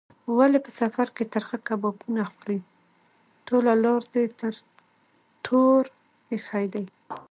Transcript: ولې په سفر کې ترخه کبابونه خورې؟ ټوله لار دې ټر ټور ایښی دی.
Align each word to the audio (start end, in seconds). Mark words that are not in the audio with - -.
ولې 0.37 0.59
په 0.65 0.71
سفر 0.81 1.07
کې 1.15 1.23
ترخه 1.33 1.57
کبابونه 1.67 2.21
خورې؟ 2.31 2.57
ټوله 3.47 3.73
لار 3.83 4.03
دې 4.13 4.23
ټر 4.39 4.53
ټور 5.45 5.83
ایښی 6.31 6.65
دی. 6.73 6.85